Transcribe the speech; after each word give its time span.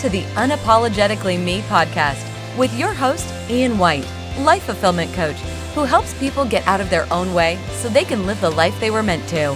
to 0.00 0.08
the 0.08 0.22
Unapologetically 0.34 1.38
Me 1.38 1.60
podcast 1.62 2.26
with 2.56 2.72
your 2.78 2.94
host, 2.94 3.28
Ian 3.50 3.76
White, 3.76 4.06
life 4.38 4.62
fulfillment 4.62 5.12
coach, 5.12 5.36
who 5.74 5.84
helps 5.84 6.18
people 6.18 6.46
get 6.46 6.66
out 6.66 6.80
of 6.80 6.88
their 6.88 7.06
own 7.12 7.34
way 7.34 7.58
so 7.72 7.90
they 7.90 8.04
can 8.04 8.24
live 8.24 8.40
the 8.40 8.48
life 8.48 8.78
they 8.80 8.90
were 8.90 9.02
meant 9.02 9.28
to. 9.28 9.54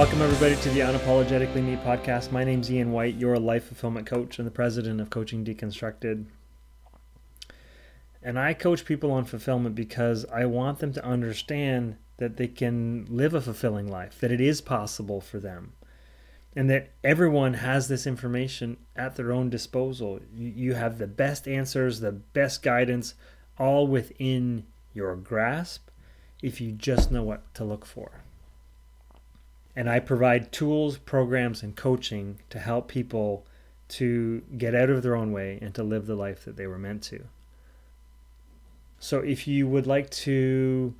Welcome, 0.00 0.22
everybody, 0.22 0.56
to 0.62 0.70
the 0.70 0.80
Unapologetically 0.80 1.62
Me 1.62 1.76
podcast. 1.76 2.32
My 2.32 2.42
name's 2.42 2.72
Ian 2.72 2.90
White, 2.90 3.16
your 3.16 3.38
life 3.38 3.64
fulfillment 3.64 4.06
coach 4.06 4.38
and 4.38 4.46
the 4.46 4.50
president 4.50 4.98
of 4.98 5.10
Coaching 5.10 5.44
Deconstructed. 5.44 6.24
And 8.22 8.38
I 8.38 8.54
coach 8.54 8.86
people 8.86 9.10
on 9.12 9.26
fulfillment 9.26 9.74
because 9.74 10.24
I 10.32 10.46
want 10.46 10.78
them 10.78 10.94
to 10.94 11.04
understand 11.04 11.98
that 12.16 12.38
they 12.38 12.46
can 12.46 13.04
live 13.10 13.34
a 13.34 13.42
fulfilling 13.42 13.88
life, 13.88 14.18
that 14.20 14.32
it 14.32 14.40
is 14.40 14.62
possible 14.62 15.20
for 15.20 15.38
them, 15.38 15.74
and 16.56 16.70
that 16.70 16.92
everyone 17.04 17.52
has 17.52 17.88
this 17.88 18.06
information 18.06 18.78
at 18.96 19.16
their 19.16 19.32
own 19.32 19.50
disposal. 19.50 20.20
You 20.34 20.72
have 20.72 20.96
the 20.96 21.08
best 21.08 21.46
answers, 21.46 22.00
the 22.00 22.12
best 22.12 22.62
guidance, 22.62 23.12
all 23.58 23.86
within 23.86 24.64
your 24.94 25.14
grasp 25.14 25.90
if 26.42 26.58
you 26.58 26.72
just 26.72 27.12
know 27.12 27.22
what 27.22 27.52
to 27.52 27.64
look 27.64 27.84
for 27.84 28.22
and 29.76 29.88
I 29.88 30.00
provide 30.00 30.52
tools, 30.52 30.98
programs, 30.98 31.62
and 31.62 31.76
coaching 31.76 32.40
to 32.50 32.58
help 32.58 32.88
people 32.88 33.46
to 33.88 34.42
get 34.56 34.74
out 34.74 34.90
of 34.90 35.02
their 35.02 35.16
own 35.16 35.32
way 35.32 35.58
and 35.60 35.74
to 35.74 35.82
live 35.82 36.06
the 36.06 36.14
life 36.14 36.44
that 36.44 36.56
they 36.56 36.66
were 36.66 36.78
meant 36.78 37.02
to. 37.04 37.24
So, 38.98 39.20
if 39.20 39.48
you 39.48 39.66
would 39.66 39.86
like 39.86 40.10
to 40.10 40.94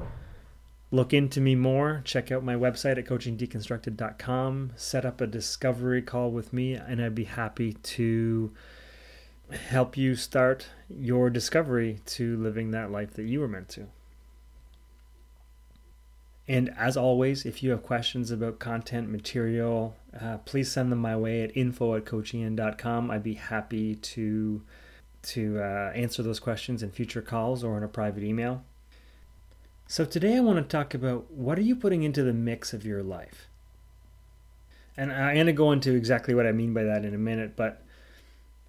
look 0.91 1.13
into 1.13 1.41
me 1.41 1.55
more, 1.55 2.03
check 2.05 2.33
out 2.33 2.43
my 2.43 2.55
website 2.55 2.99
at 2.99 3.05
coachingdeconstructed.com, 3.05 4.73
set 4.77 5.05
up 5.05 5.21
a 5.21 5.27
discovery 5.27 6.03
call 6.03 6.31
with 6.31 6.53
me, 6.53 6.75
and 6.75 7.03
I'd 7.03 7.15
be 7.15 7.25
happy 7.25 7.75
to 7.75 8.53
help 9.51 9.97
you 9.97 10.15
start 10.15 10.69
your 10.89 11.29
discovery 11.31 12.01
to 12.07 12.37
living 12.37 12.71
that 12.71 12.91
life 12.91 13.15
that 13.15 13.25
you 13.25 13.41
were 13.41 13.49
meant 13.49 13.69
to. 13.71 13.87
And 16.49 16.73
as 16.77 16.97
always, 16.97 17.47
if 17.47 17.63
you 17.63 17.71
have 17.71 17.83
questions 17.83 18.31
about 18.31 18.59
content 18.59 19.09
material, 19.09 19.97
uh, 20.21 20.39
please 20.39 20.71
send 20.71 20.91
them 20.91 20.99
my 20.99 21.17
way 21.17 21.43
at 21.43 21.57
info 21.57 21.95
at 21.95 22.05
coachian.com. 22.05 23.11
I'd 23.11 23.23
be 23.23 23.35
happy 23.35 23.95
to 23.95 24.63
to 25.23 25.61
uh, 25.61 25.93
answer 25.95 26.23
those 26.23 26.41
questions 26.41 26.83
in 26.83 26.91
future 26.91 27.21
calls 27.21 27.63
or 27.63 27.77
in 27.77 27.83
a 27.83 27.89
private 27.89 28.23
email. 28.23 28.65
So 29.87 30.07
today 30.07 30.37
I 30.37 30.41
want 30.41 30.57
to 30.59 30.65
talk 30.65 30.95
about 30.95 31.31
what 31.31 31.59
are 31.59 31.63
you 31.63 31.77
putting 31.77 32.05
into 32.05 32.23
the 32.23 32.33
mix 32.33 32.73
of 32.73 32.87
your 32.87 33.03
life? 33.03 33.47
And 34.97 35.13
I'm 35.13 35.35
going 35.35 35.47
to 35.47 35.53
go 35.53 35.73
into 35.73 35.95
exactly 35.95 36.35
what 36.35 36.47
I 36.47 36.53
mean 36.53 36.73
by 36.73 36.85
that 36.85 37.05
in 37.05 37.15
a 37.15 37.19
minute, 37.19 37.55
but 37.55 37.83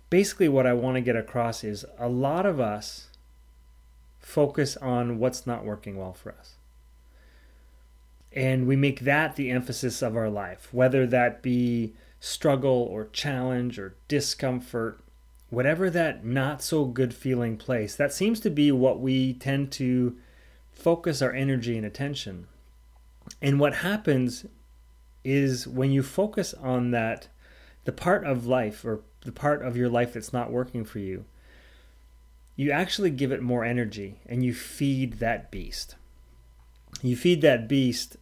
basically 0.09 0.49
what 0.49 0.67
I 0.67 0.73
want 0.73 0.95
to 0.95 1.01
get 1.01 1.15
across 1.15 1.63
is 1.63 1.85
a 1.97 2.09
lot 2.09 2.45
of 2.45 2.59
us 2.59 3.07
focus 4.19 4.75
on 4.77 5.19
what's 5.19 5.47
not 5.47 5.63
working 5.63 5.97
well 5.97 6.13
for 6.13 6.33
us 6.33 6.55
and 8.33 8.67
we 8.67 8.75
make 8.75 9.01
that 9.01 9.35
the 9.35 9.49
emphasis 9.49 10.01
of 10.01 10.15
our 10.15 10.29
life, 10.29 10.69
whether 10.71 11.05
that 11.07 11.41
be 11.41 11.93
struggle 12.19 12.87
or 12.89 13.07
challenge 13.07 13.77
or 13.77 13.95
discomfort, 14.07 15.03
whatever 15.49 15.89
that 15.89 16.23
not 16.23 16.61
so 16.61 16.85
good 16.85 17.13
feeling 17.13 17.57
place, 17.57 17.95
that 17.95 18.13
seems 18.13 18.39
to 18.39 18.49
be 18.49 18.71
what 18.71 18.99
we 18.99 19.33
tend 19.33 19.71
to 19.71 20.15
focus 20.71 21.21
our 21.21 21.33
energy 21.33 21.75
and 21.75 21.85
attention. 21.85 22.47
And 23.41 23.59
what 23.59 23.75
happens 23.75 24.45
is 25.23 25.67
when 25.67 25.91
you 25.91 26.01
focus 26.01 26.53
on 26.53 26.91
that, 26.91 27.27
the 27.83 27.91
part 27.91 28.23
of 28.23 28.45
life 28.45 28.85
or 28.85 29.01
the 29.25 29.31
part 29.31 29.61
of 29.61 29.75
your 29.75 29.89
life 29.89 30.13
that's 30.13 30.33
not 30.33 30.51
working 30.51 30.85
for 30.85 30.99
you, 30.99 31.25
you 32.55 32.71
actually 32.71 33.09
give 33.09 33.31
it 33.31 33.41
more 33.41 33.65
energy 33.65 34.19
and 34.25 34.43
you 34.43 34.53
feed 34.53 35.13
that 35.13 35.51
beast. 35.51 35.95
You 37.01 37.15
feed 37.15 37.41
that 37.41 37.67
beast 37.67 38.17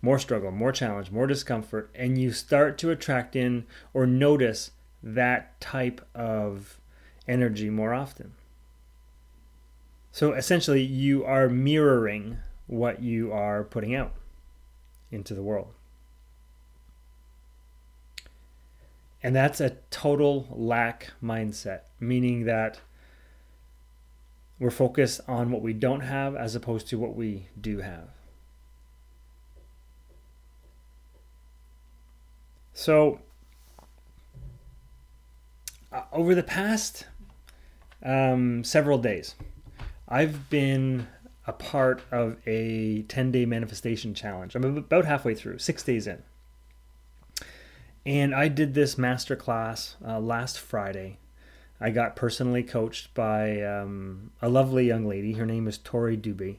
more 0.00 0.18
struggle, 0.18 0.50
more 0.50 0.72
challenge, 0.72 1.10
more 1.10 1.26
discomfort, 1.26 1.90
and 1.94 2.18
you 2.18 2.32
start 2.32 2.78
to 2.78 2.90
attract 2.90 3.34
in 3.34 3.66
or 3.92 4.06
notice 4.06 4.70
that 5.02 5.60
type 5.60 6.06
of 6.14 6.80
energy 7.26 7.70
more 7.70 7.92
often. 7.92 8.32
So 10.12 10.32
essentially, 10.32 10.82
you 10.82 11.24
are 11.24 11.48
mirroring 11.48 12.38
what 12.66 13.02
you 13.02 13.32
are 13.32 13.64
putting 13.64 13.94
out 13.94 14.14
into 15.10 15.34
the 15.34 15.42
world. 15.42 15.72
And 19.22 19.34
that's 19.34 19.60
a 19.60 19.76
total 19.90 20.46
lack 20.50 21.10
mindset, 21.22 21.80
meaning 21.98 22.44
that 22.44 22.80
we're 24.58 24.70
focused 24.70 25.20
on 25.28 25.50
what 25.50 25.62
we 25.62 25.72
don't 25.72 26.00
have 26.00 26.36
as 26.36 26.54
opposed 26.54 26.88
to 26.88 26.98
what 26.98 27.14
we 27.14 27.48
do 27.60 27.78
have. 27.78 28.08
So, 32.78 33.18
uh, 35.90 36.02
over 36.12 36.36
the 36.36 36.44
past 36.44 37.06
um, 38.04 38.62
several 38.62 38.98
days, 38.98 39.34
I've 40.06 40.48
been 40.48 41.08
a 41.44 41.52
part 41.52 42.02
of 42.12 42.36
a 42.46 43.02
10 43.02 43.32
day 43.32 43.46
manifestation 43.46 44.14
challenge. 44.14 44.54
I'm 44.54 44.62
about 44.62 45.06
halfway 45.06 45.34
through, 45.34 45.58
six 45.58 45.82
days 45.82 46.06
in. 46.06 46.22
And 48.06 48.32
I 48.32 48.46
did 48.46 48.74
this 48.74 48.94
masterclass 48.94 49.96
uh, 50.06 50.20
last 50.20 50.60
Friday. 50.60 51.18
I 51.80 51.90
got 51.90 52.14
personally 52.14 52.62
coached 52.62 53.12
by 53.12 53.60
um, 53.60 54.30
a 54.40 54.48
lovely 54.48 54.86
young 54.86 55.04
lady. 55.04 55.32
Her 55.32 55.46
name 55.46 55.66
is 55.66 55.78
Tori 55.78 56.16
Dubé. 56.16 56.58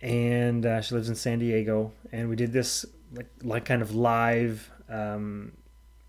And 0.00 0.64
uh, 0.64 0.80
she 0.80 0.94
lives 0.94 1.10
in 1.10 1.14
San 1.14 1.40
Diego. 1.40 1.92
And 2.10 2.30
we 2.30 2.36
did 2.36 2.54
this 2.54 2.86
like 3.14 3.30
like 3.42 3.64
kind 3.64 3.82
of 3.82 3.94
live 3.94 4.70
um, 4.88 5.52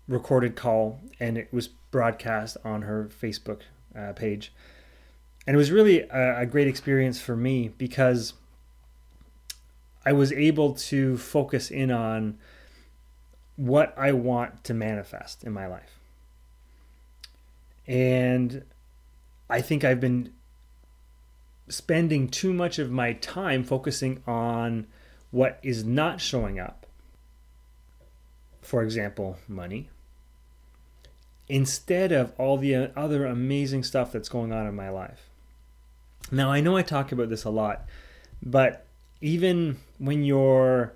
recorded 0.08 0.56
call, 0.56 1.00
and 1.20 1.38
it 1.38 1.48
was 1.52 1.68
broadcast 1.68 2.56
on 2.64 2.82
her 2.82 3.08
Facebook 3.22 3.60
uh, 3.96 4.12
page, 4.12 4.52
and 5.46 5.54
it 5.54 5.58
was 5.58 5.70
really 5.70 6.00
a, 6.00 6.40
a 6.40 6.46
great 6.46 6.66
experience 6.66 7.20
for 7.20 7.36
me 7.36 7.68
because 7.76 8.34
I 10.04 10.12
was 10.12 10.32
able 10.32 10.74
to 10.74 11.16
focus 11.16 11.70
in 11.70 11.90
on 11.90 12.38
what 13.56 13.94
I 13.96 14.12
want 14.12 14.64
to 14.64 14.74
manifest 14.74 15.44
in 15.44 15.52
my 15.52 15.66
life. 15.66 15.98
And 17.86 18.64
I 19.48 19.60
think 19.60 19.84
I've 19.84 20.00
been 20.00 20.32
spending 21.68 22.28
too 22.28 22.52
much 22.52 22.78
of 22.78 22.90
my 22.90 23.14
time 23.14 23.64
focusing 23.64 24.22
on 24.26 24.86
what 25.30 25.58
is 25.62 25.84
not 25.84 26.20
showing 26.20 26.58
up 26.58 26.83
for 28.64 28.82
example, 28.82 29.36
money, 29.46 29.90
instead 31.48 32.12
of 32.12 32.32
all 32.38 32.56
the 32.56 32.90
other 32.96 33.26
amazing 33.26 33.84
stuff 33.84 34.10
that's 34.10 34.28
going 34.28 34.52
on 34.52 34.66
in 34.66 34.74
my 34.74 34.88
life. 34.88 35.28
Now, 36.32 36.50
I 36.50 36.60
know 36.60 36.76
I 36.76 36.82
talk 36.82 37.12
about 37.12 37.28
this 37.28 37.44
a 37.44 37.50
lot, 37.50 37.86
but 38.42 38.86
even 39.20 39.78
when 39.98 40.24
you're 40.24 40.94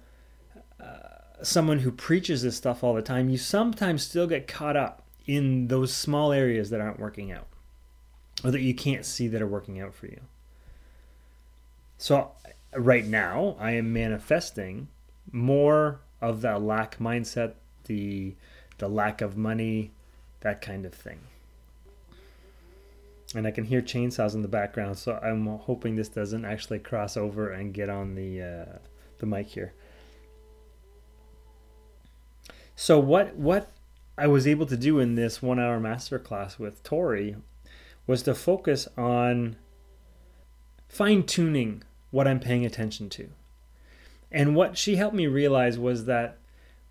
uh, 0.81 1.43
someone 1.43 1.81
who 1.81 1.91
preaches 1.91 2.43
this 2.43 2.57
stuff 2.57 2.83
all 2.83 2.95
the 2.95 3.03
time, 3.03 3.29
you 3.29 3.37
sometimes 3.37 4.03
still 4.03 4.27
get 4.27 4.49
caught 4.49 4.77
up 4.77 5.03
in 5.27 5.69
those 5.69 5.93
small 5.93 6.33
areas 6.33 6.71
that 6.71 6.81
aren't 6.81 6.99
working 6.99 7.31
out 7.31 7.47
or 8.43 8.51
that 8.51 8.63
you 8.63 8.75
can't 8.75 9.05
see 9.05 9.29
that 9.29 9.43
are 9.43 9.47
working 9.47 9.81
out 9.81 9.95
for 9.95 10.07
you. 10.07 10.21
So, 11.99 12.33
right 12.75 13.05
now, 13.05 13.57
I 13.59 13.73
am 13.73 13.93
manifesting 13.93 14.89
more 15.31 16.01
of 16.21 16.41
that 16.43 16.63
lack 16.63 16.99
mindset, 16.99 17.55
the 17.85 18.35
the 18.79 18.89
lack 18.89 19.21
of 19.21 19.37
money, 19.37 19.91
that 20.41 20.61
kind 20.61 20.87
of 20.87 20.95
thing. 20.95 21.19
And 23.35 23.47
I 23.47 23.51
can 23.51 23.65
hear 23.65 23.83
chainsaws 23.83 24.35
in 24.35 24.43
the 24.43 24.49
background, 24.49 24.97
so 24.97 25.19
I'm 25.23 25.47
hoping 25.47 25.97
this 25.97 26.09
doesn't 26.09 26.45
actually 26.45 26.79
cross 26.79 27.17
over 27.17 27.51
and 27.51 27.75
get 27.75 27.91
on 27.91 28.15
the 28.15 28.43
uh, 28.43 28.79
the 29.19 29.27
mic 29.27 29.49
here. 29.49 29.75
So 32.75 32.99
what 32.99 33.35
what 33.35 33.71
I 34.17 34.27
was 34.27 34.47
able 34.47 34.67
to 34.67 34.77
do 34.77 34.99
in 34.99 35.15
this 35.15 35.43
one 35.43 35.59
hour 35.59 35.79
masterclass 35.79 36.59
with 36.59 36.83
Tori 36.83 37.37
was 38.07 38.23
to 38.23 38.35
focus 38.35 38.89
on 38.97 39.57
fine 40.89 41.25
tuning 41.25 41.83
what 42.11 42.27
I'm 42.27 42.41
paying 42.41 42.65
attention 42.65 43.11
to 43.11 43.29
And 44.31 44.55
what 44.55 44.77
she 44.77 44.97
helped 44.97 45.17
me 45.17 45.27
realize 45.27 45.79
was 45.79 46.05
that 46.05 46.39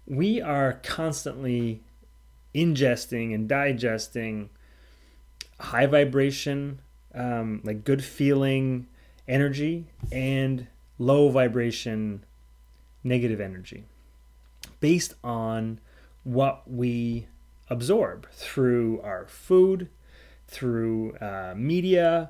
we 0.05 0.41
are 0.41 0.79
constantly 0.83 1.81
ingesting 2.55 3.33
and 3.33 3.47
digesting 3.47 4.49
high 5.59 5.85
vibration, 5.85 6.79
um, 7.13 7.61
like 7.63 7.83
good 7.83 8.03
feeling 8.03 8.87
energy, 9.27 9.85
and 10.11 10.67
low 10.97 11.29
vibration 11.29 12.23
negative 13.03 13.39
energy 13.39 13.85
based 14.79 15.13
on 15.23 15.79
what 16.23 16.69
we 16.69 17.27
absorb 17.69 18.29
through 18.31 19.01
our 19.01 19.25
food, 19.27 19.89
through 20.47 21.15
uh, 21.17 21.53
media, 21.55 22.29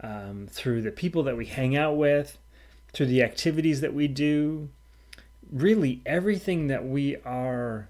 um, 0.00 0.46
through 0.50 0.82
the 0.82 0.90
people 0.90 1.22
that 1.24 1.36
we 1.36 1.46
hang 1.46 1.76
out 1.76 1.96
with, 1.96 2.38
through 2.92 3.06
the 3.06 3.22
activities 3.22 3.80
that 3.80 3.94
we 3.94 4.08
do. 4.08 4.68
Really, 5.50 6.02
everything 6.04 6.66
that 6.66 6.84
we 6.84 7.16
are 7.24 7.88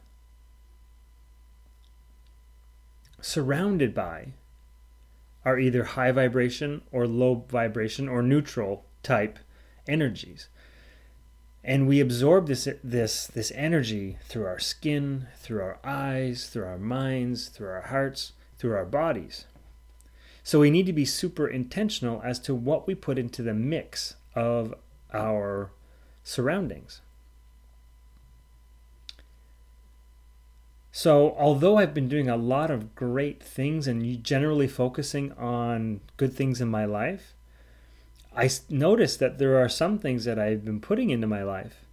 surrounded 3.21 3.95
by 3.95 4.29
are 5.45 5.59
either 5.59 5.85
high 5.85 6.13
vibration 6.13 6.83
or 6.93 7.07
low 7.07 7.45
vibration 7.49 8.09
or 8.09 8.23
neutral 8.23 8.85
type 9.03 9.39
energies 9.89 10.49
and 11.69 11.87
we 11.87 12.01
absorb 12.01 12.47
this 12.47 12.67
this 12.83 13.27
this 13.27 13.53
energy 13.55 14.17
through 14.25 14.47
our 14.47 14.59
skin, 14.59 15.27
through 15.37 15.61
our 15.61 15.79
eyes, 15.85 16.49
through 16.49 16.65
our 16.65 16.79
minds, 16.79 17.49
through 17.49 17.69
our 17.69 17.83
hearts, 17.83 18.33
through 18.59 18.75
our 18.75 18.87
bodies. 18.87 19.45
So 20.43 20.61
we 20.61 20.71
need 20.71 20.87
to 20.87 20.95
be 20.95 21.05
super 21.05 21.47
intentional 21.47 22.23
as 22.25 22.39
to 22.41 22.55
what 22.55 22.87
we 22.87 22.95
put 22.95 23.19
into 23.19 23.43
the 23.43 23.53
mix 23.53 24.15
of 24.35 24.75
our 25.13 25.71
surroundings. 26.23 27.01
So, 30.91 31.37
although 31.39 31.77
I've 31.77 31.95
been 31.95 32.09
doing 32.09 32.29
a 32.29 32.37
lot 32.37 32.71
of 32.71 32.95
great 32.95 33.43
things 33.43 33.87
and 33.87 34.25
generally 34.25 34.67
focusing 34.67 35.33
on 35.35 36.01
good 36.17 36.33
things 36.33 36.61
in 36.61 36.69
my 36.69 36.85
life, 36.85 37.35
I 38.37 38.51
noticed 38.69 39.21
that 39.21 39.39
there 39.39 39.57
are 39.63 39.69
some 39.69 39.99
things 39.99 40.25
that 40.25 40.39
I've 40.39 40.65
been 40.65 40.81
putting 40.81 41.11
into 41.11 41.27
my 41.27 41.43
life 41.43 41.85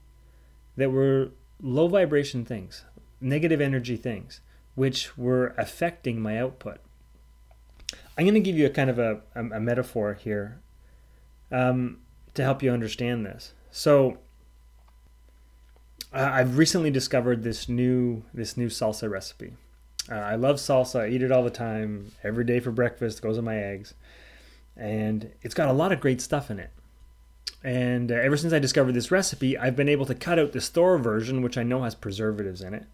that 0.75 0.91
were 0.91 1.31
low 1.62 1.88
vibration 1.88 2.45
things, 2.45 2.83
negative 3.21 3.62
energy 3.62 3.95
things, 3.95 4.41
which 4.75 5.17
were 5.17 5.53
affecting 5.57 6.19
my 6.19 6.38
output. 6.38 6.79
I'm 8.17 8.25
going 8.25 8.33
to 8.33 8.39
give 8.39 8.57
you 8.57 8.65
a 8.65 8.69
kind 8.69 8.89
of 8.89 9.00
a, 9.00 9.21
a, 9.35 9.59
metaphor 9.59 10.13
here 10.13 10.59
um, 11.51 12.00
to 12.35 12.43
help 12.43 12.61
you 12.63 12.71
understand 12.71 13.25
this. 13.25 13.53
So, 13.71 14.19
I've 16.13 16.57
recently 16.57 16.91
discovered 16.91 17.43
this 17.43 17.67
new 17.67 18.23
this 18.33 18.55
new 18.55 18.67
salsa 18.67 19.09
recipe. 19.09 19.53
Uh, 20.09 20.15
I 20.15 20.35
love 20.35 20.57
salsa. 20.57 21.01
I 21.01 21.07
eat 21.09 21.23
it 21.23 21.31
all 21.31 21.43
the 21.43 21.49
time, 21.49 22.13
every 22.23 22.45
day 22.45 22.59
for 22.61 22.71
breakfast. 22.71 23.21
Goes 23.21 23.37
in 23.37 23.43
my 23.43 23.57
eggs 23.57 23.95
and 24.77 25.31
it's 25.41 25.53
got 25.53 25.69
a 25.69 25.73
lot 25.73 25.91
of 25.91 25.99
great 25.99 26.21
stuff 26.21 26.51
in 26.51 26.59
it. 26.59 26.71
And 27.63 28.11
uh, 28.11 28.15
ever 28.15 28.38
since 28.38 28.53
I 28.53 28.59
discovered 28.59 28.91
this 28.91 29.11
recipe, 29.11 29.57
I've 29.57 29.75
been 29.75 29.89
able 29.89 30.05
to 30.05 30.15
cut 30.15 30.38
out 30.38 30.51
the 30.51 30.61
store 30.61 30.97
version, 30.97 31.41
which 31.41 31.57
I 31.57 31.63
know 31.63 31.83
has 31.83 31.95
preservatives 31.95 32.61
in 32.61 32.73
it, 32.73 32.85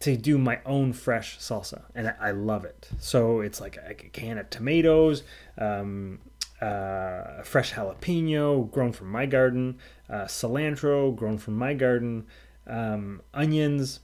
to 0.00 0.16
do 0.16 0.36
my 0.36 0.60
own 0.66 0.92
fresh 0.92 1.38
salsa, 1.38 1.82
and 1.94 2.08
I, 2.08 2.14
I 2.20 2.30
love 2.32 2.64
it. 2.64 2.88
So 2.98 3.40
it's 3.40 3.60
like 3.60 3.76
a 3.76 3.94
can 3.94 4.38
of 4.38 4.50
tomatoes, 4.50 5.22
um, 5.58 6.18
uh, 6.64 7.42
fresh 7.42 7.72
jalapeno 7.74 8.70
grown 8.70 8.92
from 8.92 9.10
my 9.10 9.26
garden, 9.26 9.78
uh, 10.08 10.24
cilantro 10.24 11.14
grown 11.14 11.38
from 11.38 11.56
my 11.56 11.74
garden, 11.74 12.26
um, 12.66 13.20
onions, 13.32 14.00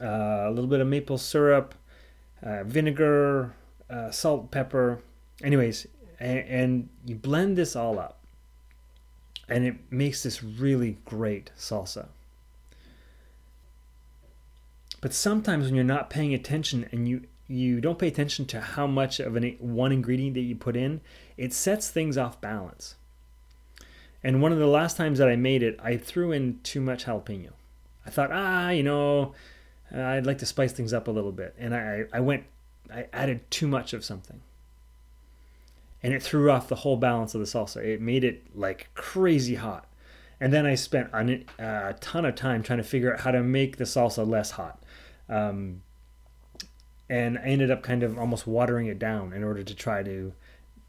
uh, 0.00 0.44
a 0.46 0.50
little 0.50 0.68
bit 0.68 0.80
of 0.80 0.86
maple 0.86 1.18
syrup, 1.18 1.74
uh, 2.42 2.64
vinegar, 2.64 3.54
uh, 3.88 4.10
salt, 4.10 4.50
pepper. 4.50 5.00
Anyways, 5.42 5.86
and, 6.20 6.38
and 6.38 6.88
you 7.06 7.14
blend 7.14 7.56
this 7.56 7.74
all 7.76 7.98
up 7.98 8.18
and 9.48 9.64
it 9.64 9.76
makes 9.90 10.22
this 10.22 10.42
really 10.42 10.98
great 11.04 11.50
salsa. 11.58 12.08
But 15.00 15.12
sometimes 15.12 15.66
when 15.66 15.74
you're 15.74 15.84
not 15.84 16.08
paying 16.10 16.32
attention 16.32 16.88
and 16.92 17.08
you 17.08 17.22
you 17.46 17.78
don't 17.78 17.98
pay 17.98 18.08
attention 18.08 18.46
to 18.46 18.60
how 18.60 18.86
much 18.86 19.20
of 19.20 19.36
an 19.36 19.56
one 19.58 19.92
ingredient 19.92 20.32
that 20.32 20.40
you 20.40 20.56
put 20.56 20.76
in, 20.76 21.02
it 21.36 21.52
sets 21.52 21.90
things 21.90 22.16
off 22.16 22.40
balance. 22.40 22.96
And 24.22 24.40
one 24.40 24.52
of 24.52 24.58
the 24.58 24.66
last 24.66 24.96
times 24.96 25.18
that 25.18 25.28
I 25.28 25.36
made 25.36 25.62
it, 25.62 25.78
I 25.82 25.96
threw 25.96 26.32
in 26.32 26.60
too 26.62 26.80
much 26.80 27.04
jalapeno. 27.04 27.50
I 28.06 28.10
thought, 28.10 28.30
ah, 28.32 28.70
you 28.70 28.82
know, 28.82 29.34
I'd 29.94 30.26
like 30.26 30.38
to 30.38 30.46
spice 30.46 30.72
things 30.72 30.92
up 30.92 31.08
a 31.08 31.10
little 31.10 31.32
bit, 31.32 31.54
and 31.58 31.74
I 31.74 32.04
I 32.12 32.20
went 32.20 32.44
I 32.92 33.06
added 33.12 33.50
too 33.50 33.66
much 33.66 33.92
of 33.92 34.04
something 34.04 34.40
and 36.04 36.12
it 36.12 36.22
threw 36.22 36.50
off 36.50 36.68
the 36.68 36.74
whole 36.74 36.98
balance 36.98 37.34
of 37.34 37.40
the 37.40 37.46
salsa. 37.46 37.82
It 37.82 37.98
made 37.98 38.24
it 38.24 38.54
like 38.54 38.90
crazy 38.92 39.54
hot. 39.54 39.86
And 40.38 40.52
then 40.52 40.66
I 40.66 40.74
spent 40.74 41.08
a 41.14 41.96
ton 41.98 42.26
of 42.26 42.34
time 42.34 42.62
trying 42.62 42.76
to 42.76 42.84
figure 42.84 43.14
out 43.14 43.20
how 43.20 43.30
to 43.30 43.42
make 43.42 43.78
the 43.78 43.84
salsa 43.84 44.28
less 44.28 44.50
hot. 44.50 44.82
Um, 45.30 45.80
and 47.08 47.38
I 47.38 47.44
ended 47.44 47.70
up 47.70 47.82
kind 47.82 48.02
of 48.02 48.18
almost 48.18 48.46
watering 48.46 48.86
it 48.86 48.98
down 48.98 49.32
in 49.32 49.42
order 49.42 49.62
to 49.62 49.74
try 49.74 50.02
to, 50.02 50.34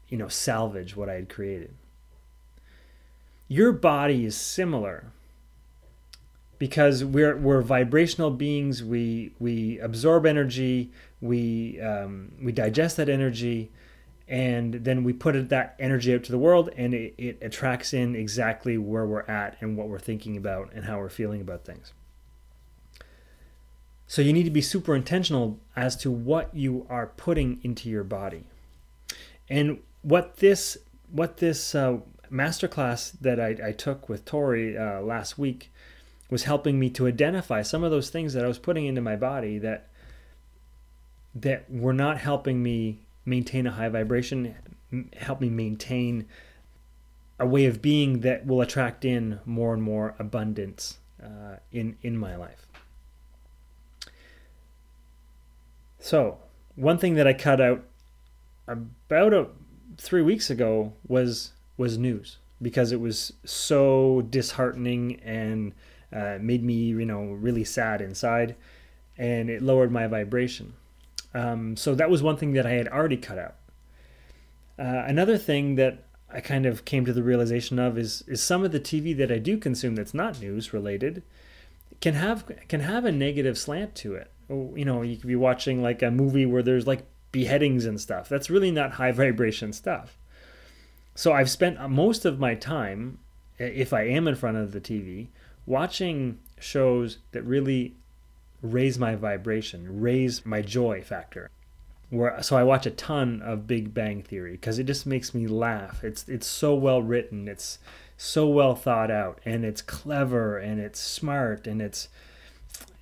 you 0.08 0.16
know, 0.16 0.28
salvage 0.28 0.96
what 0.96 1.08
I 1.08 1.14
had 1.14 1.28
created. 1.28 1.74
Your 3.48 3.72
body 3.72 4.24
is 4.24 4.36
similar 4.36 5.12
because 6.58 7.04
we're 7.04 7.36
we're 7.36 7.62
vibrational 7.62 8.30
beings. 8.30 8.82
We 8.82 9.32
we 9.38 9.78
absorb 9.78 10.26
energy. 10.26 10.90
We 11.20 11.80
um, 11.80 12.32
we 12.42 12.52
digest 12.52 12.96
that 12.96 13.08
energy 13.08 13.70
and 14.28 14.74
then 14.74 15.04
we 15.04 15.12
put 15.12 15.48
that 15.50 15.76
energy 15.78 16.12
out 16.12 16.24
to 16.24 16.32
the 16.32 16.38
world 16.38 16.70
and 16.76 16.94
it, 16.94 17.14
it, 17.16 17.38
attracts 17.40 17.94
in 17.94 18.16
exactly 18.16 18.76
where 18.76 19.06
we're 19.06 19.22
at 19.22 19.56
and 19.60 19.76
what 19.76 19.88
we're 19.88 19.98
thinking 19.98 20.36
about 20.36 20.72
and 20.72 20.84
how 20.84 20.98
we're 20.98 21.08
feeling 21.08 21.40
about 21.40 21.64
things 21.64 21.92
so 24.08 24.22
you 24.22 24.32
need 24.32 24.44
to 24.44 24.50
be 24.50 24.62
super 24.62 24.94
intentional 24.96 25.58
as 25.74 25.96
to 25.96 26.10
what 26.10 26.54
you 26.54 26.86
are 26.88 27.06
putting 27.06 27.60
into 27.62 27.88
your 27.88 28.04
body 28.04 28.44
and 29.48 29.78
what 30.06 30.36
this 30.36 30.78
what 31.10 31.38
this 31.38 31.74
uh, 31.74 31.98
masterclass 32.30 33.12
that 33.20 33.40
I, 33.40 33.68
I, 33.68 33.72
took 33.72 34.08
with 34.08 34.24
tori 34.24 34.76
uh, 34.76 35.00
last 35.00 35.38
week 35.38 35.72
was 36.30 36.44
helping 36.44 36.78
me 36.78 36.90
to 36.90 37.06
identify 37.06 37.62
some 37.62 37.84
of 37.84 37.90
those 37.90 38.10
things 38.10 38.34
that 38.34 38.44
i 38.44 38.48
was 38.48 38.58
putting 38.58 38.84
into 38.84 39.00
my 39.00 39.14
body 39.14 39.58
that 39.58 39.88
that 41.36 41.70
were 41.70 41.92
not 41.92 42.18
helping 42.18 42.62
me 42.62 43.00
maintain 43.26 43.66
a 43.66 43.72
high 43.72 43.88
vibration, 43.88 44.54
help 45.16 45.40
me 45.40 45.50
maintain 45.50 46.26
a 47.38 47.46
way 47.46 47.66
of 47.66 47.82
being 47.82 48.20
that 48.20 48.46
will 48.46 48.62
attract 48.62 49.04
in 49.04 49.40
more 49.44 49.74
and 49.74 49.82
more 49.82 50.14
abundance 50.18 50.98
uh, 51.22 51.56
in 51.70 51.96
in 52.02 52.16
my 52.16 52.34
life. 52.36 52.66
So, 55.98 56.38
one 56.76 56.98
thing 56.98 57.14
that 57.14 57.26
I 57.26 57.34
cut 57.34 57.60
out 57.60 57.84
about 58.66 59.34
a, 59.34 59.48
three 59.98 60.22
weeks 60.22 60.50
ago 60.50 60.92
was 61.06 61.52
was 61.76 61.98
news 61.98 62.38
because 62.60 62.92
it 62.92 63.00
was 63.00 63.32
so 63.44 64.22
disheartening 64.30 65.20
and 65.20 65.74
uh, 66.12 66.38
made 66.40 66.62
me 66.62 66.74
you 66.74 67.04
know 67.04 67.24
really 67.32 67.64
sad 67.64 68.00
inside, 68.00 68.56
and 69.16 69.50
it 69.50 69.62
lowered 69.62 69.92
my 69.92 70.06
vibration. 70.06 70.74
Um, 71.34 71.76
so 71.76 71.94
that 71.94 72.08
was 72.08 72.22
one 72.22 72.36
thing 72.36 72.52
that 72.52 72.66
I 72.66 72.72
had 72.72 72.88
already 72.88 73.16
cut 73.18 73.38
out. 73.38 73.56
Uh, 74.78 75.04
another 75.06 75.36
thing 75.36 75.74
that 75.76 76.04
I 76.30 76.40
kind 76.40 76.66
of 76.66 76.84
came 76.84 77.04
to 77.04 77.12
the 77.12 77.22
realization 77.22 77.78
of 77.78 77.98
is 77.98 78.22
is 78.26 78.42
some 78.42 78.64
of 78.64 78.72
the 78.72 78.80
TV 78.80 79.16
that 79.16 79.30
I 79.30 79.38
do 79.38 79.58
consume 79.58 79.94
that's 79.94 80.14
not 80.14 80.40
news 80.40 80.72
related 80.72 81.22
can 82.00 82.14
have 82.14 82.50
can 82.68 82.80
have 82.80 83.04
a 83.04 83.12
negative 83.12 83.58
slant 83.58 83.94
to 83.96 84.14
it. 84.14 84.30
Oh, 84.50 84.74
you 84.76 84.84
know, 84.84 85.02
you 85.02 85.16
could 85.16 85.28
be 85.28 85.36
watching 85.36 85.82
like 85.82 86.02
a 86.02 86.10
movie 86.10 86.46
where 86.46 86.62
there's 86.62 86.86
like 86.86 87.06
beheadings 87.36 87.84
and 87.84 88.00
stuff. 88.00 88.30
That's 88.30 88.48
really 88.48 88.70
not 88.70 88.92
high 88.92 89.12
vibration 89.22 89.74
stuff. 89.74 90.16
So 91.14 91.34
I've 91.34 91.50
spent 91.50 91.78
most 91.90 92.24
of 92.24 92.40
my 92.40 92.54
time, 92.54 93.18
if 93.58 93.92
I 93.92 94.04
am 94.04 94.26
in 94.26 94.34
front 94.34 94.56
of 94.56 94.72
the 94.72 94.80
TV, 94.80 95.28
watching 95.66 96.38
shows 96.58 97.18
that 97.32 97.42
really 97.42 97.94
raise 98.62 98.98
my 98.98 99.16
vibration, 99.16 100.00
raise 100.00 100.46
my 100.46 100.62
joy 100.62 101.02
factor. 101.02 101.50
Where, 102.08 102.42
so 102.42 102.56
I 102.56 102.62
watch 102.62 102.86
a 102.86 102.90
ton 102.90 103.42
of 103.42 103.66
Big 103.66 103.92
Bang 103.92 104.22
Theory 104.22 104.52
because 104.52 104.78
it 104.78 104.84
just 104.84 105.04
makes 105.04 105.34
me 105.34 105.46
laugh. 105.46 106.02
It's 106.02 106.26
it's 106.28 106.46
so 106.46 106.74
well 106.74 107.02
written, 107.02 107.48
it's 107.48 107.78
so 108.16 108.48
well 108.48 108.74
thought 108.74 109.10
out, 109.10 109.42
and 109.44 109.62
it's 109.62 109.82
clever 109.82 110.56
and 110.56 110.80
it's 110.80 111.00
smart 111.00 111.66
and 111.66 111.82
it's 111.82 112.08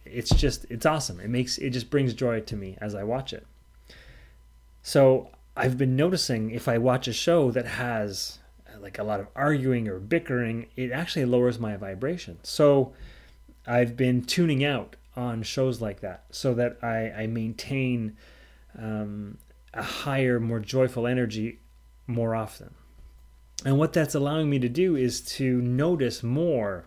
it's 0.05 0.35
just 0.35 0.67
it's 0.71 0.87
awesome. 0.87 1.21
It 1.21 1.29
makes 1.29 1.57
it 1.59 1.71
just 1.71 1.89
brings 1.89 2.15
joy 2.15 2.41
to 2.41 2.57
me 2.57 2.77
as 2.81 2.97
I 2.97 3.05
watch 3.05 3.33
it. 3.33 3.47
So 4.87 5.31
I've 5.57 5.79
been 5.79 5.97
noticing 5.97 6.51
if 6.51 6.69
I 6.69 6.77
watch 6.77 7.09
a 7.09 7.13
show 7.15 7.51
that 7.53 7.65
has 7.65 8.39
like 8.79 8.99
a 8.99 9.03
lot 9.03 9.19
of 9.19 9.29
arguing 9.35 9.89
or 9.89 9.99
bickering, 9.99 10.67
it 10.77 10.93
actually 10.93 11.25
lowers 11.25 11.59
my 11.59 11.75
vibration. 11.75 12.39
So 12.43 12.93
I've 13.67 13.97
been 13.97 14.23
tuning 14.23 14.63
out 14.63 14.97
on 15.17 15.43
shows 15.43 15.81
like 15.81 16.01
that 16.01 16.25
so 16.31 16.53
that 16.55 16.77
I, 16.83 17.23
I 17.23 17.27
maintain 17.27 18.19
um, 18.79 19.39
a 19.73 19.83
higher, 19.83 20.39
more 20.39 20.61
joyful 20.61 21.07
energy 21.07 21.61
more 22.07 22.35
often. 22.35 22.75
And 23.65 23.79
what 23.79 23.95
that's 23.95 24.15
allowing 24.15 24.51
me 24.51 24.59
to 24.59 24.69
do 24.69 24.97
is 24.97 25.23
to 25.37 25.63
notice 25.63 26.23
more 26.23 26.85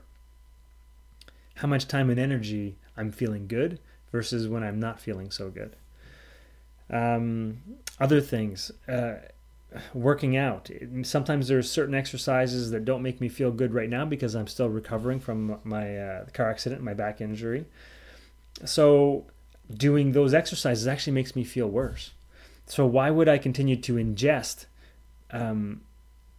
how 1.55 1.67
much 1.67 1.87
time 1.87 2.11
and 2.11 2.19
energy 2.19 2.77
I'm 2.95 3.11
feeling 3.11 3.47
good 3.47 3.79
versus 4.11 4.47
when 4.47 4.63
I'm 4.63 4.79
not 4.79 4.99
feeling 4.99 5.31
so 5.31 5.49
good. 5.49 5.75
Um, 6.89 7.62
other 8.00 8.22
things, 8.22 8.72
uh, 8.88 9.15
working 9.94 10.38
out. 10.38 10.70
Sometimes 11.03 11.48
there's 11.48 11.70
certain 11.70 11.96
exercises 11.96 12.72
that 12.72 12.86
don't 12.86 13.01
make 13.01 13.20
me 13.20 13.27
feel 13.27 13.51
good 13.51 13.74
right 13.74 13.89
now 13.89 14.06
because 14.06 14.36
I'm 14.36 14.48
still 14.48 14.70
recovering 14.70 15.20
from 15.20 15.60
my 15.63 15.98
uh, 15.98 16.25
car 16.34 16.50
accident, 16.50 16.82
my 16.82 16.94
back 16.94 17.20
injury. 17.22 17.65
So 18.65 19.25
doing 19.72 20.13
those 20.13 20.34
exercises 20.34 20.88
actually 20.88 21.13
makes 21.13 21.36
me 21.36 21.44
feel 21.44 21.67
worse. 21.67 22.12
So 22.65 22.86
why 22.86 23.10
would 23.10 23.29
I 23.29 23.38
continue 23.38 23.75
to 23.77 23.96
ingest 23.96 24.65
um, 25.32 25.82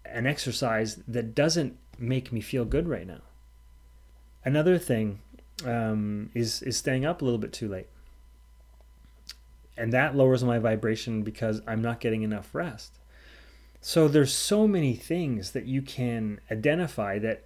an 0.05 0.26
exercise 0.26 0.97
that 1.09 1.35
doesn't 1.35 1.76
make 1.99 2.33
me 2.33 2.40
feel 2.40 2.64
good 2.64 2.88
right 2.88 3.07
now? 3.07 3.23
Another 4.45 4.78
thing 4.78 5.21
um, 5.64 6.31
is 6.35 6.62
is 6.62 6.76
staying 6.76 7.05
up 7.05 7.21
a 7.21 7.25
little 7.25 7.38
bit 7.38 7.52
too 7.52 7.69
late, 7.69 7.88
and 9.78 9.92
that 9.92 10.16
lowers 10.16 10.44
my 10.44 10.58
vibration 10.58 11.23
because 11.23 11.62
I'm 11.66 11.82
not 11.82 12.00
getting 12.00 12.23
enough 12.23 12.54
rest. 12.54 12.99
So 13.80 14.08
there's 14.08 14.32
so 14.32 14.66
many 14.66 14.94
things 14.94 15.52
that 15.52 15.66
you 15.66 15.82
can 15.82 16.40
identify 16.50 17.18
that 17.20 17.44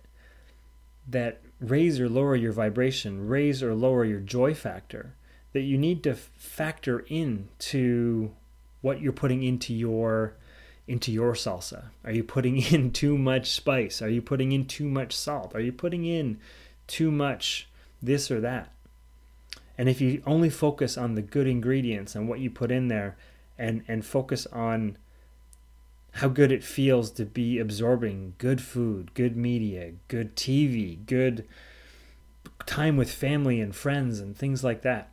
that 1.08 1.42
raise 1.60 2.00
or 2.00 2.08
lower 2.08 2.36
your 2.36 2.52
vibration, 2.52 3.26
raise 3.26 3.62
or 3.62 3.74
lower 3.74 4.04
your 4.04 4.20
joy 4.20 4.54
factor 4.54 5.14
that 5.52 5.62
you 5.62 5.76
need 5.76 6.02
to 6.04 6.14
factor 6.14 7.04
in 7.08 7.48
to 7.58 8.32
what 8.80 9.00
you're 9.00 9.12
putting 9.12 9.42
into 9.42 9.74
your 9.74 10.34
into 10.88 11.12
your 11.12 11.34
salsa. 11.34 11.84
Are 12.04 12.12
you 12.12 12.24
putting 12.24 12.58
in 12.72 12.92
too 12.92 13.16
much 13.16 13.50
spice? 13.50 14.02
Are 14.02 14.08
you 14.08 14.22
putting 14.22 14.52
in 14.52 14.66
too 14.66 14.88
much 14.88 15.14
salt? 15.14 15.54
Are 15.54 15.60
you 15.60 15.72
putting 15.72 16.04
in 16.04 16.38
too 16.86 17.10
much 17.10 17.68
this 18.00 18.30
or 18.30 18.40
that? 18.40 18.72
And 19.78 19.88
if 19.88 20.00
you 20.00 20.22
only 20.26 20.50
focus 20.50 20.98
on 20.98 21.14
the 21.14 21.22
good 21.22 21.46
ingredients 21.46 22.14
and 22.14 22.28
what 22.28 22.40
you 22.40 22.50
put 22.50 22.70
in 22.70 22.88
there 22.88 23.16
and 23.58 23.82
and 23.88 24.04
focus 24.04 24.46
on 24.46 24.98
how 26.16 26.28
good 26.28 26.52
it 26.52 26.62
feels 26.62 27.10
to 27.12 27.24
be 27.24 27.58
absorbing 27.58 28.34
good 28.38 28.60
food, 28.60 29.14
good 29.14 29.36
media, 29.36 29.92
good 30.08 30.36
TV, 30.36 31.04
good 31.06 31.46
time 32.66 32.96
with 32.96 33.10
family 33.10 33.60
and 33.60 33.74
friends, 33.74 34.20
and 34.20 34.36
things 34.36 34.62
like 34.62 34.82
that, 34.82 35.10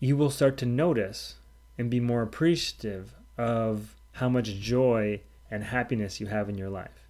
you 0.00 0.16
will 0.16 0.30
start 0.30 0.56
to 0.58 0.66
notice 0.66 1.36
and 1.76 1.90
be 1.90 2.00
more 2.00 2.22
appreciative 2.22 3.14
of 3.36 3.94
how 4.12 4.28
much 4.28 4.56
joy 4.56 5.20
and 5.50 5.64
happiness 5.64 6.20
you 6.20 6.26
have 6.26 6.48
in 6.48 6.56
your 6.56 6.70
life. 6.70 7.06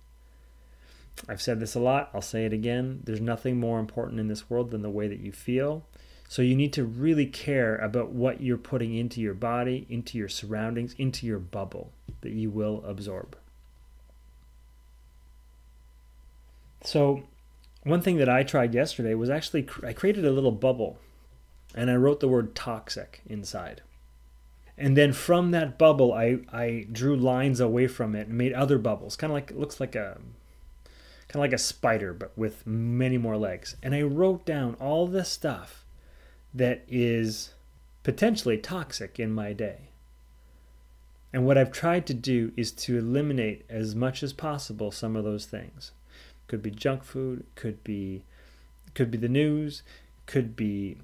I've 1.28 1.42
said 1.42 1.60
this 1.60 1.74
a 1.74 1.80
lot, 1.80 2.10
I'll 2.12 2.22
say 2.22 2.44
it 2.44 2.52
again. 2.52 3.00
There's 3.04 3.20
nothing 3.20 3.58
more 3.58 3.80
important 3.80 4.20
in 4.20 4.28
this 4.28 4.50
world 4.50 4.70
than 4.70 4.82
the 4.82 4.90
way 4.90 5.08
that 5.08 5.20
you 5.20 5.32
feel. 5.32 5.84
So 6.30 6.42
you 6.42 6.54
need 6.54 6.74
to 6.74 6.84
really 6.84 7.24
care 7.24 7.76
about 7.76 8.10
what 8.10 8.42
you're 8.42 8.58
putting 8.58 8.94
into 8.94 9.18
your 9.18 9.32
body, 9.32 9.86
into 9.88 10.18
your 10.18 10.28
surroundings, 10.28 10.94
into 10.98 11.26
your 11.26 11.38
bubble 11.38 11.90
that 12.20 12.32
you 12.32 12.50
will 12.50 12.84
absorb. 12.84 13.34
So, 16.84 17.22
one 17.82 18.02
thing 18.02 18.18
that 18.18 18.28
I 18.28 18.42
tried 18.42 18.74
yesterday 18.74 19.14
was 19.14 19.30
actually 19.30 19.66
I 19.82 19.94
created 19.94 20.26
a 20.26 20.30
little 20.30 20.52
bubble 20.52 20.98
and 21.74 21.90
I 21.90 21.96
wrote 21.96 22.20
the 22.20 22.28
word 22.28 22.54
toxic 22.54 23.22
inside. 23.26 23.80
And 24.76 24.96
then 24.96 25.14
from 25.14 25.50
that 25.52 25.78
bubble, 25.78 26.12
I, 26.12 26.40
I 26.52 26.86
drew 26.92 27.16
lines 27.16 27.58
away 27.58 27.86
from 27.86 28.14
it 28.14 28.28
and 28.28 28.36
made 28.36 28.52
other 28.52 28.78
bubbles, 28.78 29.16
kind 29.16 29.30
of 29.30 29.34
like 29.34 29.50
it 29.50 29.58
looks 29.58 29.80
like 29.80 29.96
a 29.96 30.18
kind 31.28 31.36
of 31.36 31.40
like 31.40 31.52
a 31.54 31.58
spider, 31.58 32.12
but 32.12 32.36
with 32.36 32.66
many 32.66 33.16
more 33.16 33.38
legs. 33.38 33.76
And 33.82 33.94
I 33.94 34.02
wrote 34.02 34.44
down 34.44 34.74
all 34.74 35.06
the 35.06 35.24
stuff 35.24 35.86
that 36.54 36.84
is 36.88 37.54
potentially 38.02 38.58
toxic 38.58 39.20
in 39.20 39.32
my 39.32 39.52
day. 39.52 39.88
And 41.32 41.44
what 41.44 41.58
I've 41.58 41.72
tried 41.72 42.06
to 42.06 42.14
do 42.14 42.52
is 42.56 42.72
to 42.72 42.96
eliminate 42.96 43.64
as 43.68 43.94
much 43.94 44.22
as 44.22 44.32
possible 44.32 44.90
some 44.90 45.14
of 45.14 45.24
those 45.24 45.46
things. 45.46 45.92
Could 46.46 46.62
be 46.62 46.70
junk 46.70 47.04
food, 47.04 47.44
could 47.54 47.84
be 47.84 48.24
could 48.94 49.10
be 49.10 49.18
the 49.18 49.28
news, 49.28 49.82
could 50.26 50.56
be 50.56 50.96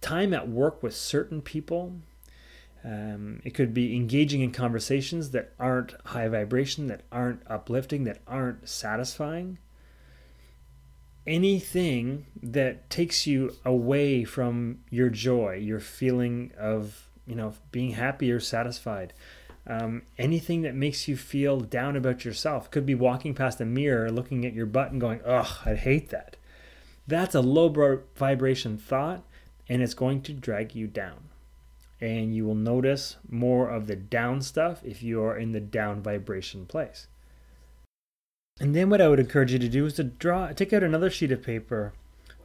time 0.00 0.32
at 0.32 0.48
work 0.48 0.82
with 0.82 0.94
certain 0.94 1.42
people. 1.42 1.94
Um, 2.84 3.40
it 3.44 3.54
could 3.54 3.74
be 3.74 3.94
engaging 3.96 4.40
in 4.40 4.52
conversations 4.52 5.30
that 5.30 5.52
aren't 5.58 5.94
high 6.06 6.28
vibration, 6.28 6.86
that 6.88 7.02
aren't 7.10 7.42
uplifting, 7.48 8.04
that 8.04 8.18
aren't 8.26 8.68
satisfying. 8.68 9.58
Anything 11.26 12.26
that 12.42 12.90
takes 12.90 13.26
you 13.26 13.56
away 13.64 14.24
from 14.24 14.80
your 14.90 15.08
joy, 15.08 15.54
your 15.54 15.80
feeling 15.80 16.52
of 16.58 17.08
you 17.26 17.34
know 17.34 17.54
being 17.70 17.92
happy 17.92 18.32
or 18.32 18.40
satisfied 18.40 19.12
um, 19.66 20.02
anything 20.18 20.62
that 20.62 20.74
makes 20.74 21.06
you 21.06 21.16
feel 21.16 21.60
down 21.60 21.96
about 21.96 22.24
yourself 22.24 22.70
could 22.70 22.84
be 22.84 22.94
walking 22.94 23.34
past 23.34 23.60
a 23.60 23.64
mirror, 23.64 24.10
looking 24.10 24.44
at 24.44 24.54
your 24.54 24.66
butt, 24.66 24.90
and 24.90 25.00
going, 25.00 25.20
"Ugh, 25.24 25.58
I 25.64 25.74
hate 25.74 26.08
that." 26.10 26.36
That's 27.06 27.34
a 27.34 27.40
low 27.40 27.68
vibration 28.16 28.76
thought, 28.76 29.24
and 29.68 29.82
it's 29.82 29.94
going 29.94 30.22
to 30.22 30.32
drag 30.32 30.74
you 30.74 30.86
down. 30.86 31.28
And 32.00 32.34
you 32.34 32.44
will 32.44 32.56
notice 32.56 33.16
more 33.28 33.68
of 33.68 33.86
the 33.86 33.94
down 33.94 34.42
stuff 34.42 34.82
if 34.84 35.02
you 35.02 35.22
are 35.22 35.36
in 35.36 35.52
the 35.52 35.60
down 35.60 36.02
vibration 36.02 36.66
place. 36.66 37.06
And 38.60 38.74
then 38.74 38.90
what 38.90 39.00
I 39.00 39.08
would 39.08 39.20
encourage 39.20 39.52
you 39.52 39.58
to 39.58 39.68
do 39.68 39.86
is 39.86 39.94
to 39.94 40.04
draw, 40.04 40.52
take 40.52 40.72
out 40.72 40.82
another 40.82 41.10
sheet 41.10 41.32
of 41.32 41.42
paper, 41.42 41.92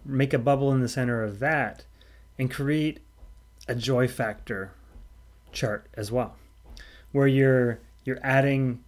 make 0.04 0.34
a 0.34 0.40
bubble 0.40 0.72
in 0.72 0.82
the 0.82 0.90
center 0.90 1.24
of 1.24 1.40
that, 1.40 1.86
and 2.40 2.50
create 2.50 3.00
a 3.68 3.76
joy 3.76 4.08
factor 4.08 4.72
chart 5.52 5.88
as 5.96 6.12
well 6.12 6.36
where 7.12 7.28
you're 7.28 7.80
you're 8.06 8.20
adding 8.22 8.84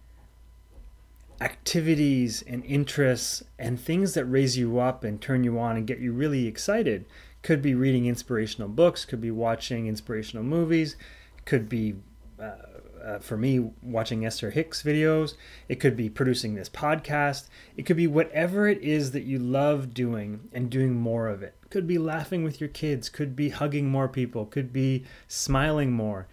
activities 1.40 2.42
and 2.42 2.64
interests 2.64 3.42
and 3.58 3.80
things 3.80 4.14
that 4.14 4.24
raise 4.24 4.58
you 4.58 4.78
up 4.78 5.04
and 5.04 5.20
turn 5.20 5.42
you 5.42 5.58
on 5.58 5.76
and 5.76 5.86
get 5.86 5.98
you 5.98 6.12
really 6.12 6.46
excited. 6.46 7.04
Could 7.42 7.62
be 7.62 7.74
reading 7.74 8.06
inspirational 8.06 8.68
books 8.68 9.04
could 9.04 9.20
be 9.20 9.30
watching 9.30 9.86
inspirational 9.86 10.44
movies 10.44 10.96
could 11.44 11.68
be 11.68 11.96
uh, 12.38 12.56
uh, 13.04 13.18
for 13.18 13.36
me 13.36 13.70
watching 13.82 14.24
esther 14.24 14.50
hicks 14.50 14.82
videos 14.82 15.34
it 15.68 15.80
could 15.80 15.96
be 15.96 16.08
producing 16.08 16.54
this 16.54 16.68
podcast 16.68 17.48
it 17.76 17.84
could 17.84 17.96
be 17.96 18.06
whatever 18.06 18.68
it 18.68 18.80
is 18.82 19.12
that 19.12 19.24
you 19.24 19.38
love 19.38 19.94
doing 19.94 20.48
and 20.52 20.70
doing 20.70 20.94
more 20.94 21.28
of 21.28 21.42
it 21.42 21.54
could 21.70 21.86
be 21.86 21.98
laughing 21.98 22.42
with 22.44 22.60
your 22.60 22.68
kids 22.68 23.08
could 23.08 23.34
be 23.34 23.50
hugging 23.50 23.88
more 23.88 24.08
people 24.08 24.44
could 24.44 24.72
be 24.72 25.04
smiling 25.28 25.92
more 25.92 26.26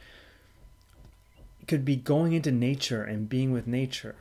could 1.68 1.84
be 1.84 1.98
going 1.98 2.32
into 2.32 2.52
nature 2.52 3.04
and 3.04 3.30
being 3.30 3.52
with 3.52 3.68
nature. 3.68 4.16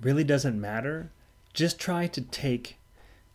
Really 0.00 0.24
doesn't 0.24 0.60
matter. 0.60 1.10
Just 1.52 1.78
try 1.78 2.06
to 2.08 2.20
take 2.22 2.78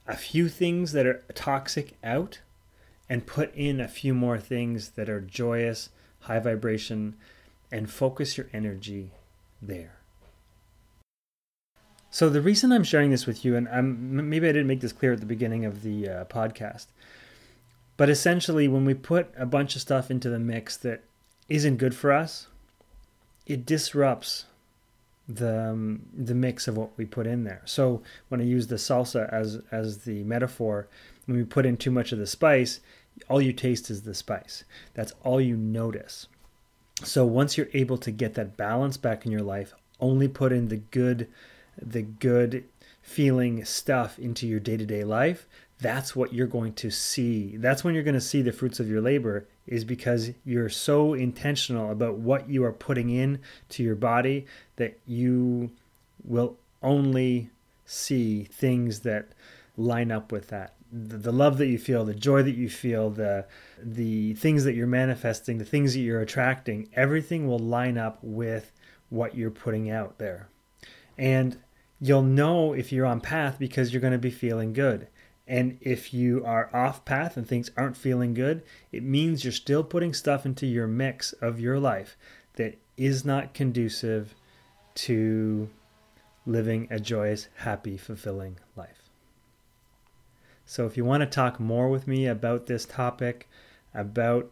a 0.08 0.18
few 0.18 0.50
things 0.50 0.92
that 0.94 1.06
are 1.06 1.24
toxic 1.36 1.98
out 2.03 2.39
and 3.08 3.27
put 3.27 3.53
in 3.53 3.80
a 3.80 3.88
few 3.88 4.13
more 4.13 4.39
things 4.39 4.92
that 4.92 5.10
are 5.10 5.22
joyous, 5.22 5.89
high 6.22 6.39
vibration, 6.39 7.15
and 7.74 7.89
focus 7.89 8.38
your 8.38 8.48
energy 8.53 9.12
there. 9.62 9.98
So, 12.12 12.30
the 12.30 12.42
reason 12.42 12.72
I'm 12.72 12.84
sharing 12.84 13.10
this 13.10 13.25
with 13.25 13.44
you, 13.44 13.56
and 13.56 13.68
I'm, 13.68 14.30
maybe 14.30 14.48
I 14.48 14.51
didn't 14.51 14.68
make 14.68 14.82
this 14.82 14.94
clear 14.94 15.13
at 15.13 15.20
the 15.20 15.25
beginning 15.25 15.65
of 15.65 15.82
the 15.82 16.08
uh, 16.08 16.25
podcast, 16.25 16.86
but 17.98 18.10
essentially, 18.10 18.68
when 18.68 18.86
we 18.86 18.94
put 18.94 19.34
a 19.36 19.48
bunch 19.48 19.75
of 19.75 19.82
stuff 19.82 20.12
into 20.12 20.30
the 20.30 20.38
mix 20.39 20.77
that 20.77 21.03
isn't 21.50 21.77
good 21.77 21.96
for 21.96 22.13
us, 22.13 22.48
it 23.48 23.65
disrupts 23.65 24.46
the 25.27 25.72
um, 25.72 26.03
the 26.15 26.36
mix 26.36 26.68
of 26.68 26.77
what 26.77 26.96
we 26.98 27.06
put 27.06 27.25
in 27.25 27.44
there. 27.44 27.62
So 27.65 28.03
when 28.30 28.39
I 28.39 28.44
use 28.44 28.68
the 28.68 28.75
salsa 28.75 29.32
as 29.34 29.62
as 29.72 30.00
the 30.00 30.24
metaphor, 30.24 30.88
when 31.25 31.38
we 31.38 31.44
put 31.44 31.65
in 31.65 31.77
too 31.77 31.92
much 31.92 32.12
of 32.12 32.20
the 32.20 32.27
spice, 32.27 32.80
all 33.30 33.42
you 33.42 33.53
taste 33.53 33.89
is 33.89 34.03
the 34.03 34.13
spice. 34.13 34.63
That's 34.94 35.13
all 35.24 35.42
you 35.42 35.58
notice. 35.58 36.27
So 37.03 37.25
once 37.25 37.57
you're 37.57 37.67
able 37.74 37.98
to 38.00 38.12
get 38.12 38.33
that 38.36 38.57
balance 38.57 38.98
back 38.98 39.25
in 39.25 39.31
your 39.31 39.41
life, 39.41 39.74
only 40.00 40.27
put 40.27 40.51
in 40.51 40.67
the 40.69 40.77
good 40.77 41.27
the 41.81 42.01
good 42.01 42.65
feeling 43.01 43.65
stuff 43.65 44.19
into 44.19 44.48
your 44.48 44.60
day-to-day 44.60 45.03
life, 45.03 45.48
that's 45.79 46.15
what 46.15 46.33
you're 46.33 46.48
going 46.48 46.74
to 46.74 46.89
see. 46.89 47.57
That's 47.57 47.83
when 47.83 47.93
you're 47.93 48.03
going 48.03 48.13
to 48.13 48.22
see 48.22 48.41
the 48.41 48.53
fruits 48.53 48.79
of 48.79 48.89
your 48.89 49.01
labor 49.01 49.48
is 49.67 49.83
because 49.83 50.31
you're 50.45 50.69
so 50.69 51.13
intentional 51.13 51.91
about 51.91 52.15
what 52.15 52.50
you 52.50 52.63
are 52.63 52.72
putting 52.72 53.10
in 53.10 53.39
to 53.69 53.83
your 53.83 53.95
body 53.95 54.45
that 54.77 54.98
you 55.05 55.72
will 56.24 56.57
only 56.81 57.50
see 57.86 58.43
things 58.43 59.01
that 59.01 59.27
line 59.75 60.12
up 60.12 60.31
with 60.31 60.48
that. 60.50 60.74
The, 60.96 61.18
the 61.18 61.32
love 61.32 61.58
that 61.58 61.68
you 61.68 61.80
feel, 61.80 62.06
the 62.06 62.14
joy 62.14 62.44
that 62.44 62.56
you 62.56 62.70
feel, 62.70 63.10
the 63.10 63.46
the 63.82 64.34
things 64.36 64.64
that 64.64 64.76
you're 64.76 64.86
manifesting, 64.86 65.58
the 65.58 65.66
things 65.66 65.94
that 65.94 66.02
you're 66.02 66.22
attracting, 66.22 66.90
everything 66.94 67.48
will 67.48 67.60
line 67.60 67.98
up 67.98 68.20
with 68.22 68.72
what 69.10 69.36
you're 69.36 69.52
putting 69.52 69.90
out 69.90 70.20
there. 70.20 70.50
And 71.18 71.58
you'll 72.00 72.24
know 72.24 72.74
if 72.74 72.92
you're 72.92 73.06
on 73.06 73.22
path 73.22 73.58
because 73.58 73.92
you're 73.92 74.02
going 74.02 74.14
to 74.14 74.20
be 74.20 74.32
feeling 74.32 74.74
good. 74.74 75.08
And 75.48 75.78
if 75.82 76.14
you 76.14 76.44
are 76.46 76.70
off 76.74 77.04
path 77.06 77.38
and 77.38 77.48
things 77.48 77.70
aren't 77.76 77.98
feeling 77.98 78.34
good, 78.34 78.64
it 78.92 79.04
means 79.04 79.44
you're 79.44 79.52
still 79.52 79.84
putting 79.84 80.14
stuff 80.14 80.46
into 80.46 80.66
your 80.66 80.88
mix 80.88 81.34
of 81.34 81.60
your 81.60 81.80
life 81.80 82.18
that 82.56 82.78
is 82.98 83.26
not 83.26 83.54
conducive 83.54 84.36
to 84.96 85.70
living 86.46 86.88
a 86.90 87.00
joyous, 87.00 87.48
happy, 87.58 87.98
fulfilling 87.98 88.58
life. 88.76 89.02
So, 90.74 90.88
if 90.88 90.98
you 90.98 91.06
want 91.06 91.22
to 91.22 91.27
talk 91.27 91.60
more 91.60 91.88
with 91.88 92.08
me 92.08 92.25
about 92.25 92.65
this 92.65 92.86
topic, 92.86 93.48
about 93.94 94.51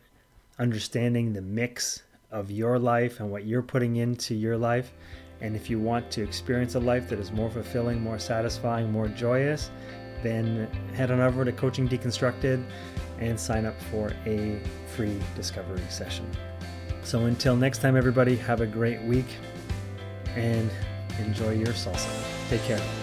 understanding 0.60 1.34
the 1.34 1.42
mix 1.42 2.04
of 2.30 2.52
your 2.52 2.78
life 2.78 3.20
and 3.20 3.32
what 3.32 3.46
you're 3.46 3.64
putting 3.64 3.96
into 3.96 4.36
your 4.36 4.56
life, 4.56 4.94
and 5.42 5.56
if 5.56 5.68
you 5.68 5.80
want 5.80 6.12
to 6.12 6.22
experience 6.22 6.76
a 6.76 6.80
life 6.80 7.10
that 7.10 7.18
is 7.18 7.32
more 7.32 7.50
fulfilling, 7.50 8.04
more 8.04 8.20
satisfying, 8.20 8.92
more 8.92 9.08
joyous, 9.08 9.72
then 10.22 10.68
head 10.94 11.10
on 11.10 11.22
over 11.22 11.44
to 11.44 11.52
Coaching 11.52 11.90
Deconstructed 11.90 12.64
and 13.18 13.40
sign 13.40 13.66
up 13.66 13.82
for 13.90 14.12
a 14.28 14.62
free 14.96 15.20
discovery 15.36 15.82
session. 15.90 16.30
So 17.02 17.26
until 17.26 17.56
next 17.56 17.80
time, 17.80 17.98
everybody, 17.98 18.36
have 18.36 18.62
a 18.62 18.68
great 18.68 19.02
week 19.02 19.38
and 20.36 20.70
enjoy 21.18 21.54
your 21.56 21.74
salsa. 21.74 22.14
Take 22.48 22.62
care. 22.66 23.01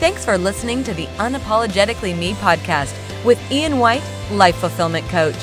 Thanks 0.00 0.24
for 0.24 0.38
listening 0.38 0.82
to 0.84 0.94
the 0.94 1.04
Unapologetically 1.18 2.16
Me 2.16 2.32
podcast 2.32 2.96
with 3.22 3.38
Ian 3.52 3.78
White, 3.78 4.02
Life 4.32 4.56
Fulfillment 4.56 5.06
Coach. 5.10 5.36